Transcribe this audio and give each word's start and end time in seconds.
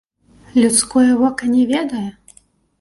Людское 0.61 1.13
вока 1.21 1.45
не 1.55 1.63
ведае? 1.75 2.05